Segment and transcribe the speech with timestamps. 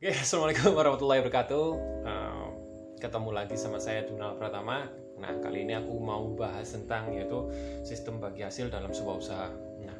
[0.00, 1.66] Oke, Assalamualaikum warahmatullahi wabarakatuh.
[2.08, 2.48] Uh,
[2.96, 4.88] ketemu lagi sama saya Donald Pratama.
[5.20, 7.52] Nah, kali ini aku mau bahas tentang yaitu
[7.84, 9.52] sistem bagi hasil dalam sebuah usaha.
[9.84, 9.98] Nah,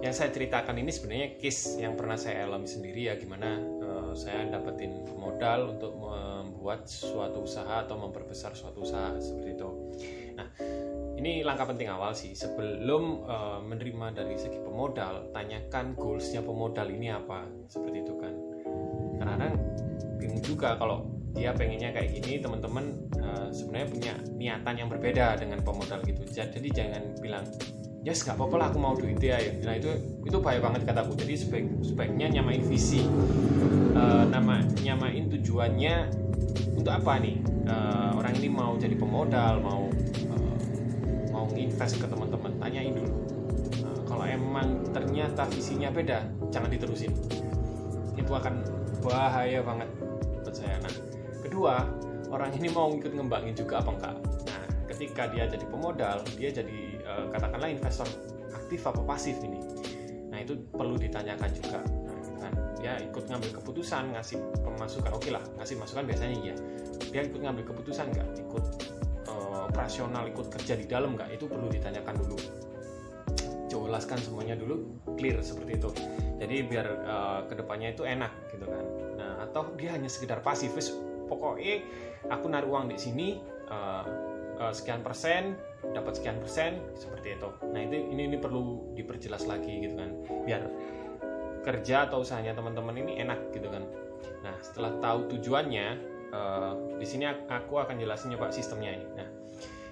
[0.00, 4.48] yang saya ceritakan ini sebenarnya case yang pernah saya alami sendiri ya, gimana uh, saya
[4.48, 9.68] dapetin modal untuk membuat suatu usaha atau memperbesar suatu usaha seperti itu.
[10.32, 10.48] Nah,
[11.20, 17.12] ini langkah penting awal sih sebelum uh, menerima dari segi pemodal tanyakan goalsnya pemodal ini
[17.12, 18.49] apa seperti itu kan
[19.20, 19.52] karena
[20.16, 21.04] bingung juga kalau
[21.36, 26.24] dia pengennya kayak gini teman-teman uh, sebenarnya punya niatan yang berbeda dengan pemodal gitu.
[26.32, 27.44] Jadi jangan bilang
[28.00, 29.92] ya yes, nggak apa-apa lah aku mau duit ya nah itu
[30.24, 31.12] itu bahaya banget kataku.
[31.20, 33.04] Jadi sebaik, sebaiknya nyamain visi.
[33.94, 36.08] Uh, nama nyamain tujuannya
[36.74, 37.36] untuk apa nih?
[37.68, 39.86] Uh, orang ini mau jadi pemodal mau
[41.60, 43.12] invest ke teman-teman tanyain dulu.
[43.84, 47.12] Nah, kalau emang ternyata visinya beda jangan diterusin.
[48.16, 48.64] Itu akan
[49.02, 49.88] bahaya banget.
[50.44, 50.76] Buat saya.
[50.80, 50.94] Nah
[51.42, 51.88] kedua
[52.30, 54.16] orang ini mau ikut ngembangin juga apa enggak?
[54.46, 58.06] Nah ketika dia jadi pemodal dia jadi uh, katakanlah investor
[58.54, 59.60] aktif apa pasif ini.
[60.30, 61.80] Nah itu perlu ditanyakan juga.
[62.40, 66.54] Nah, kan ikut ngambil keputusan ngasih pemasukan oke okay lah ngasih masukan biasanya iya.
[67.10, 68.64] Dia ikut ngambil keputusan nggak ikut
[69.70, 72.36] operasional ikut kerja di dalam nggak itu perlu ditanyakan dulu
[73.90, 74.86] jelaskan semuanya dulu
[75.18, 75.90] clear seperti itu.
[76.38, 78.84] Jadi biar uh, ke depannya itu enak gitu kan.
[79.18, 80.70] Nah atau dia hanya sekedar pasif
[81.26, 81.82] pokoknya
[82.30, 83.28] aku naruh uang di sini
[83.66, 84.06] uh,
[84.62, 85.58] uh, sekian persen
[85.90, 87.50] dapat sekian persen seperti itu.
[87.74, 90.10] Nah itu ini ini perlu diperjelas lagi gitu kan.
[90.46, 90.62] Biar
[91.66, 93.84] kerja atau usahanya teman-teman ini enak gitu kan.
[94.46, 95.86] Nah setelah tahu tujuannya
[96.30, 99.06] uh, di sini aku akan jelasin pak sistemnya ini.
[99.18, 99.28] Nah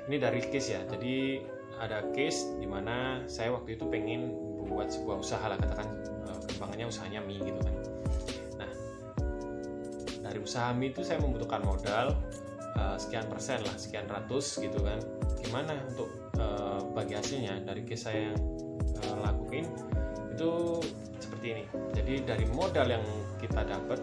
[0.09, 0.81] ini dari case ya.
[0.89, 1.45] Jadi
[1.79, 4.35] ada case di mana saya waktu itu pengen
[4.69, 5.89] buat sebuah usaha lah katakan
[6.29, 7.75] uh, kembangannya usahanya mie gitu kan.
[8.61, 8.71] Nah
[10.23, 12.19] dari usaha mie itu saya membutuhkan modal
[12.77, 15.01] uh, sekian persen lah sekian ratus gitu kan.
[15.41, 18.39] Gimana untuk uh, bagi hasilnya dari case saya yang
[19.09, 19.67] uh, lakuin
[20.35, 20.83] itu
[21.19, 21.65] seperti ini.
[21.97, 23.05] Jadi dari modal yang
[23.39, 23.99] kita dapat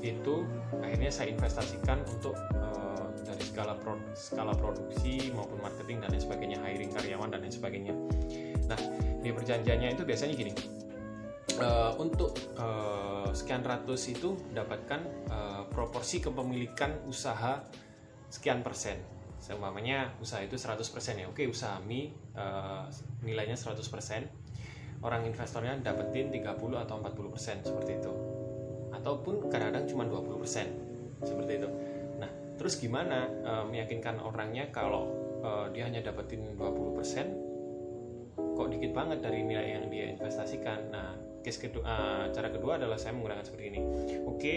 [0.00, 0.48] itu
[0.80, 2.99] akhirnya saya investasikan untuk dari
[3.50, 7.94] skala pro, skala produksi maupun marketing dan lain sebagainya hiring karyawan dan lain sebagainya.
[8.70, 8.80] Nah
[9.18, 10.54] di perjanjiannya itu biasanya gini.
[11.60, 17.60] Uh, untuk uh, sekian ratus itu dapatkan uh, proporsi kepemilikan usaha
[18.30, 19.02] sekian persen.
[19.42, 20.80] Seumpamanya usaha itu 100%
[21.20, 21.26] ya.
[21.28, 22.86] Oke usaha mie uh,
[23.26, 23.76] nilainya 100%
[25.04, 28.12] orang investornya dapetin 30 atau 40% seperti itu.
[28.94, 30.88] Ataupun kadang-kadang cuma 20%
[31.20, 31.68] seperti itu
[32.60, 35.08] terus gimana uh, meyakinkan orangnya kalau
[35.40, 40.92] uh, dia hanya dapetin 20% kok dikit banget dari nilai yang dia investasikan?
[40.92, 43.80] Nah case kedua uh, cara kedua adalah saya menggunakan seperti ini.
[44.28, 44.54] Oke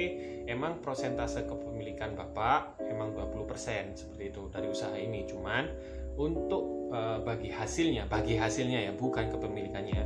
[0.52, 5.24] emang prosentase kepemilikan bapak emang 20% seperti itu dari usaha ini.
[5.24, 5.64] Cuman
[6.20, 10.04] untuk uh, bagi hasilnya bagi hasilnya ya bukan kepemilikannya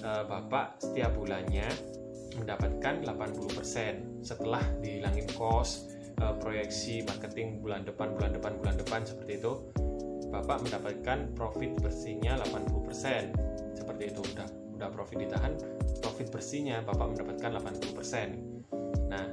[0.00, 1.68] uh, bapak setiap bulannya
[2.40, 5.91] mendapatkan 80% setelah dihilangin cost
[6.38, 9.52] proyeksi marketing bulan depan bulan depan bulan depan seperti itu.
[10.32, 14.20] Bapak mendapatkan profit bersihnya 80% seperti itu.
[14.32, 14.48] Udah
[14.82, 15.54] udah profit ditahan
[16.02, 18.66] profit bersihnya Bapak mendapatkan 80%
[19.06, 19.30] nah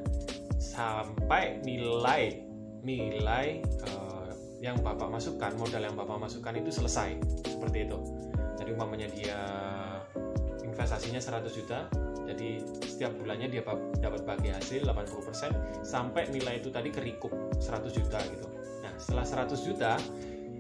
[0.62, 2.46] sampai nilai
[2.86, 4.30] nilai uh,
[4.62, 7.16] yang Bapak masukkan modal yang Bapak masukkan itu selesai
[7.48, 8.00] seperti itu.
[8.60, 9.40] Jadi umpamanya dia
[10.62, 11.88] investasinya 100 juta
[12.30, 13.66] jadi setiap bulannya dia
[13.98, 18.48] dapat bagi hasil 80% sampai nilai itu tadi kerikup 100 juta gitu.
[18.86, 19.98] Nah setelah 100 juta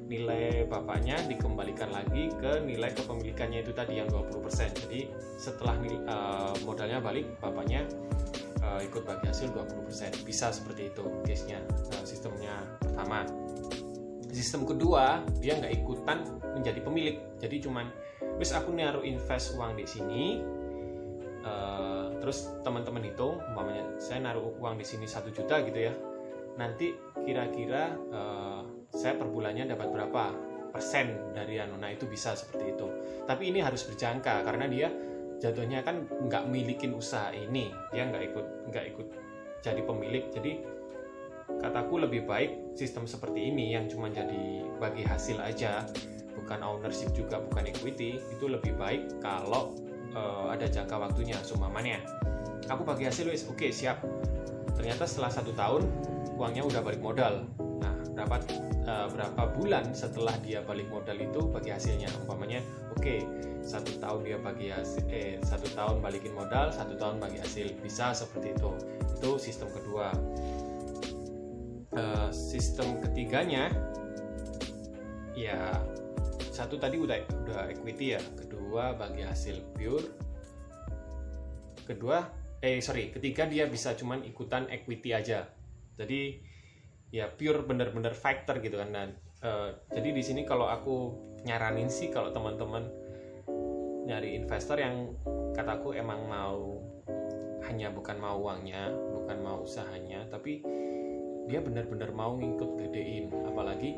[0.10, 4.42] nilai bapaknya dikembalikan lagi ke nilai kepemilikannya itu tadi yang 20%
[4.90, 5.06] jadi
[5.38, 5.78] setelah
[6.10, 7.86] uh, modalnya balik bapaknya
[8.66, 11.62] uh, ikut bagi hasil 20% bisa seperti itu case-nya
[11.94, 13.30] uh, sistemnya pertama.
[14.34, 16.26] Sistem kedua dia nggak ikutan
[16.58, 17.18] menjadi pemilik.
[17.38, 17.86] Jadi cuman
[18.42, 20.42] wis aku naruh invest uang di sini
[21.44, 25.94] uh, terus teman-teman hitung umpamanya saya naruh uang di sini satu juta gitu ya.
[26.60, 26.92] Nanti
[27.24, 30.24] kira-kira uh, saya per bulannya dapat berapa
[30.70, 31.78] persen dari anu.
[31.78, 32.88] Nah itu bisa seperti itu.
[33.26, 34.88] Tapi ini harus berjangka karena dia
[35.40, 37.72] jatuhnya kan nggak milikin usaha ini.
[37.92, 39.08] Dia nggak ikut nggak ikut
[39.64, 40.26] jadi pemilik.
[40.30, 40.52] Jadi
[41.60, 45.88] kataku lebih baik sistem seperti ini yang cuma jadi bagi hasil aja.
[46.38, 48.22] Bukan ownership juga bukan equity.
[48.32, 49.76] Itu lebih baik kalau
[50.14, 52.02] uh, ada jangka waktunya seumpamanya
[52.70, 53.44] aku bagi hasil wis.
[53.50, 54.00] Oke okay, siap.
[54.78, 55.84] Ternyata setelah satu tahun
[56.38, 57.44] uangnya udah balik modal.
[57.60, 58.48] Nah dapat
[58.86, 62.08] uh, berapa bulan setelah dia balik modal itu bagi hasilnya?
[62.24, 62.64] Umpamanya
[62.94, 63.20] oke okay,
[63.66, 67.76] satu tahun dia bagi hasil eh satu tahun balikin modal satu tahun bagi hasil.
[67.82, 68.72] Bisa seperti itu.
[69.20, 70.14] Itu sistem kedua.
[71.90, 73.74] Uh, sistem ketiganya
[75.34, 75.74] ya
[76.54, 77.18] satu tadi udah
[77.50, 78.22] udah equity ya
[78.70, 80.06] kedua bagi hasil pure.
[81.90, 82.22] Kedua
[82.62, 85.50] eh sorry ketiga dia bisa cuman ikutan equity aja.
[85.98, 86.38] Jadi
[87.10, 88.94] ya pure bener-bener factor gitu kan.
[88.94, 89.10] Dan
[89.42, 91.18] uh, jadi di sini kalau aku
[91.50, 92.86] nyaranin sih kalau teman-teman
[94.06, 95.18] nyari investor yang
[95.58, 96.78] kataku emang mau
[97.66, 100.62] hanya bukan mau uangnya bukan mau usahanya tapi
[101.50, 103.34] dia benar-benar mau ngikut gedein.
[103.50, 103.98] Apalagi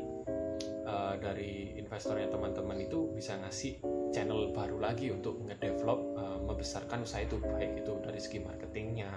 [0.84, 3.78] uh, dari investornya teman-teman itu bisa ngasih
[4.12, 9.10] channel baru lagi untuk ngedevelop uh, membesarkan usaha itu baik itu dari segi marketingnya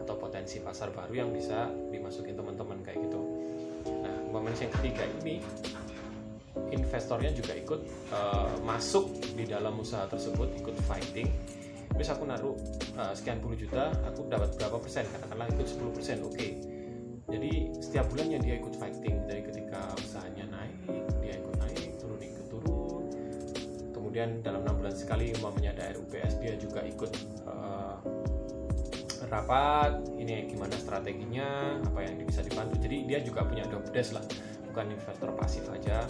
[0.00, 3.20] atau potensi pasar baru yang bisa dimasukin teman-teman kayak gitu.
[4.00, 5.42] Nah momen yang ketiga ini
[6.74, 7.80] investornya juga ikut
[8.10, 11.30] uh, masuk di dalam usaha tersebut ikut fighting.
[11.90, 12.56] Terus aku naruh
[12.96, 15.04] uh, sekian puluh juta aku dapat berapa persen?
[15.10, 16.34] Katakanlah ikut 10 persen oke.
[16.34, 16.52] Okay.
[17.30, 19.39] jadi setiap bulannya dia ikut fighting dari
[24.20, 27.08] kemudian dalam enam bulan sekali umpamanya ada RUPS dia juga ikut
[27.48, 27.96] uh,
[29.32, 32.76] rapat ini gimana strateginya apa yang bisa dibantu.
[32.84, 34.24] Jadi dia juga punya job desk lah
[34.68, 36.04] bukan investor pasif aja.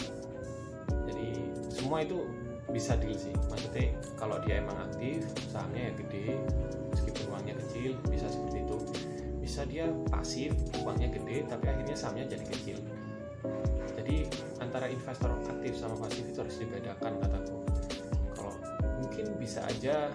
[1.06, 2.26] Jadi semua itu
[2.74, 3.30] bisa deal sih.
[3.46, 6.26] Maksudnya kalau dia emang aktif sahamnya ya gede
[6.90, 8.78] meskipun uangnya kecil bisa seperti itu.
[9.38, 10.50] Bisa dia pasif
[10.82, 12.78] uangnya gede tapi akhirnya sahamnya jadi kecil.
[13.94, 14.26] Jadi
[14.58, 17.60] antara investor aktif sama pasif itu harus dibedakan kataku
[19.20, 20.08] mungkin bisa aja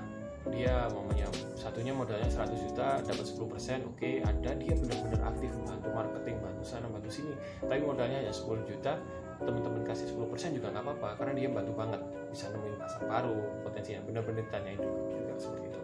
[0.50, 1.25] dia mamanya
[1.57, 4.54] satunya modalnya 100 juta dapat 10% oke okay, ada.
[4.54, 7.34] Dia benar-benar aktif membantu marketing bantu sana bantu sini.
[7.66, 8.94] Tapi modalnya hanya 10 juta
[9.42, 12.02] teman-teman kasih 10% juga nggak apa-apa karena dia bantu banget.
[12.30, 15.81] Bisa nemuin pasar baru potensinya benar-benar ditanyain juga, juga seperti itu.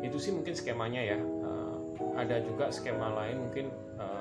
[0.00, 1.18] Itu sih mungkin skemanya ya.
[1.20, 1.76] Uh,
[2.16, 3.68] ada juga skema lain mungkin
[4.00, 4.19] uh,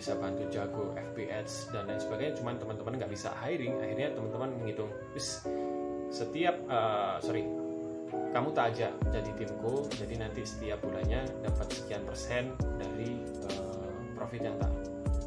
[0.00, 2.40] bisa bantu jago FPS dan lain sebagainya.
[2.40, 4.88] Cuman teman-teman nggak bisa hiring akhirnya teman-teman menghitung
[6.08, 7.44] setiap uh, sorry
[8.32, 14.40] kamu tak aja jadi timku jadi nanti setiap bulannya dapat sekian persen dari uh, profit
[14.40, 14.72] yang tak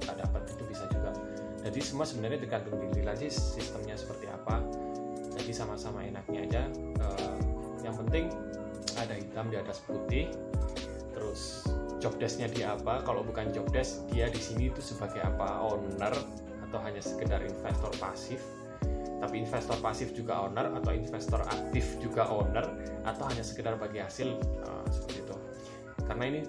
[0.09, 0.41] tak dapat.
[0.49, 1.13] Itu bisa juga.
[1.61, 4.57] Jadi semua sebenarnya tergantung diri lagi sistemnya seperti apa.
[5.37, 6.63] Jadi sama-sama enaknya aja.
[6.97, 7.37] Uh,
[7.85, 8.33] yang penting
[8.97, 10.33] ada hitam di atas putih
[11.13, 11.67] terus
[12.03, 12.99] job desknya dia apa.
[13.07, 15.63] Kalau bukan job desk dia di sini itu sebagai apa?
[15.63, 16.11] Owner
[16.67, 18.43] atau hanya sekedar investor pasif?
[19.23, 22.67] Tapi investor pasif juga owner atau investor aktif juga owner
[23.07, 24.35] atau hanya sekedar bagi hasil?
[24.35, 25.35] Uh, seperti itu.
[26.03, 26.39] Karena ini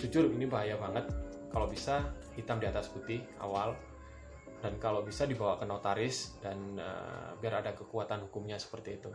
[0.00, 1.12] jujur ini bahaya banget.
[1.52, 3.76] Kalau bisa hitam di atas putih awal.
[4.64, 9.12] Dan kalau bisa dibawa ke notaris dan uh, biar ada kekuatan hukumnya seperti itu.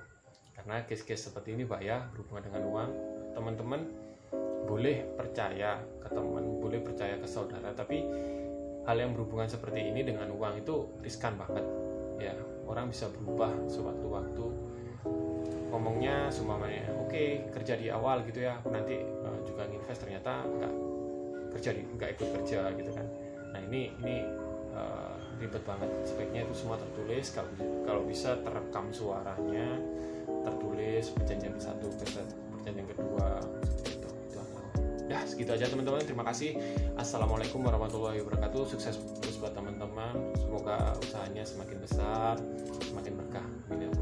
[0.53, 2.89] Karena case-case seperti ini bahaya berhubungan dengan uang.
[3.33, 3.81] Teman-teman
[4.67, 8.03] boleh percaya ke teman boleh percaya ke saudara tapi
[8.87, 11.63] hal yang berhubungan seperti ini dengan uang itu riskan banget.
[12.19, 12.33] Ya
[12.67, 14.45] orang bisa berubah sewaktu-waktu.
[15.67, 20.73] Ngomongnya semuanya oke okay, kerja di awal gitu ya nanti uh, juga invest ternyata nggak
[21.51, 23.07] kerja di nggak ikut kerja gitu kan.
[23.51, 24.23] Nah ini ini
[24.71, 25.91] uh, ribet banget.
[26.07, 27.51] Sebaiknya itu semua tertulis kalau
[27.83, 29.67] kalau bisa terekam suaranya
[30.47, 33.56] tertulis perjanjian satu perjanjian kedua
[35.37, 36.01] segitu aja teman-teman.
[36.01, 36.57] Terima kasih.
[36.97, 38.73] Assalamualaikum warahmatullahi wabarakatuh.
[38.73, 40.33] Sukses terus buat teman-teman.
[40.33, 42.41] Semoga usahanya semakin besar,
[42.89, 43.45] semakin berkah.
[43.69, 43.93] Amin